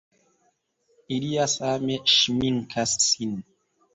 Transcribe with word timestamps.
Ili 1.17 1.27
ja 1.33 1.43
same 1.51 1.97
ŝminkas 2.13 2.95
sin! 3.09 3.39